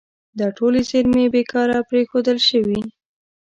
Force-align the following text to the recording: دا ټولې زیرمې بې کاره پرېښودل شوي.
دا 0.39 0.47
ټولې 0.57 0.81
زیرمې 0.89 1.25
بې 1.33 1.43
کاره 1.51 1.79
پرېښودل 1.89 2.37
شوي. 2.49 2.81